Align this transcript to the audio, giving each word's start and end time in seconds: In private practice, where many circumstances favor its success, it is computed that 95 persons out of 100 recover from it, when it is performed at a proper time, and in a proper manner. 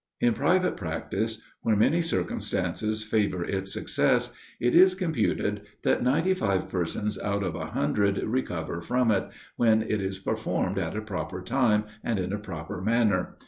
In 0.19 0.33
private 0.33 0.77
practice, 0.77 1.37
where 1.61 1.75
many 1.75 2.01
circumstances 2.01 3.03
favor 3.03 3.43
its 3.45 3.71
success, 3.71 4.31
it 4.59 4.73
is 4.73 4.95
computed 4.95 5.61
that 5.83 6.01
95 6.01 6.69
persons 6.69 7.19
out 7.19 7.43
of 7.43 7.53
100 7.53 8.17
recover 8.23 8.81
from 8.81 9.11
it, 9.11 9.29
when 9.57 9.83
it 9.83 10.01
is 10.01 10.17
performed 10.17 10.79
at 10.79 10.97
a 10.97 11.01
proper 11.01 11.39
time, 11.43 11.83
and 12.03 12.17
in 12.17 12.33
a 12.33 12.39
proper 12.39 12.81
manner. 12.81 13.35